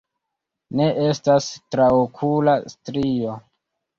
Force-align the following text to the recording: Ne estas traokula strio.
Ne 0.79 0.87
estas 1.07 1.49
traokula 1.75 2.57
strio. 2.75 3.37